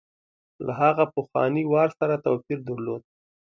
[0.65, 3.01] له هغه پخواني وار سره توپیر درلود.